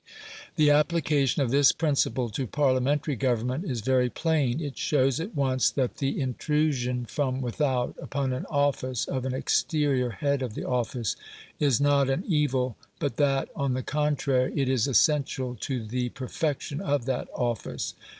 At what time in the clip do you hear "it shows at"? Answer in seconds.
4.59-5.35